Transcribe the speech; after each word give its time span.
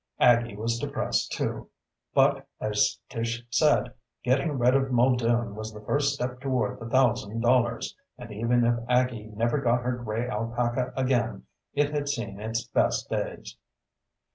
Aggie 0.19 0.55
was 0.57 0.79
depressed 0.79 1.31
too. 1.31 1.69
But, 2.11 2.47
as 2.59 2.97
Tish 3.07 3.43
said, 3.51 3.93
getting 4.23 4.57
rid 4.57 4.73
of 4.75 4.91
Muldoon 4.91 5.53
was 5.53 5.71
the 5.71 5.81
first 5.81 6.15
step 6.15 6.39
toward 6.41 6.79
the 6.79 6.89
thousand 6.89 7.41
dollars, 7.41 7.95
and 8.17 8.31
even 8.31 8.65
if 8.65 8.79
Aggie 8.89 9.27
never 9.35 9.59
got 9.59 9.83
her 9.83 9.97
gray 9.97 10.27
alpaca 10.27 10.91
again 10.97 11.45
it 11.75 11.91
had 11.93 12.09
seen 12.09 12.39
its 12.39 12.63
best 12.65 13.11
days. 13.11 13.55